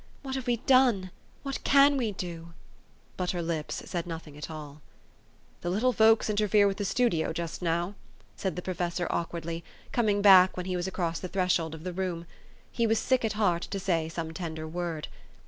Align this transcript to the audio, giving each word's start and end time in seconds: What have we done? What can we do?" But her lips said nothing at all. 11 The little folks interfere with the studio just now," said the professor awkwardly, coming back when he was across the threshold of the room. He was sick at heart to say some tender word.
What 0.23 0.33
have 0.33 0.47
we 0.47 0.57
done? 0.57 1.11
What 1.43 1.63
can 1.63 1.95
we 1.95 2.11
do?" 2.11 2.53
But 3.17 3.29
her 3.33 3.41
lips 3.43 3.83
said 3.85 4.07
nothing 4.07 4.35
at 4.35 4.49
all. 4.49 4.81
11 4.81 4.81
The 5.61 5.69
little 5.69 5.93
folks 5.93 6.27
interfere 6.27 6.65
with 6.65 6.77
the 6.77 6.85
studio 6.85 7.31
just 7.31 7.61
now," 7.61 7.93
said 8.35 8.55
the 8.55 8.63
professor 8.63 9.05
awkwardly, 9.11 9.63
coming 9.91 10.23
back 10.23 10.57
when 10.57 10.65
he 10.65 10.75
was 10.75 10.87
across 10.87 11.19
the 11.19 11.27
threshold 11.29 11.75
of 11.75 11.83
the 11.83 11.93
room. 11.93 12.25
He 12.71 12.87
was 12.87 12.97
sick 12.97 13.23
at 13.23 13.33
heart 13.33 13.61
to 13.61 13.79
say 13.79 14.09
some 14.09 14.33
tender 14.33 14.67
word. 14.67 15.07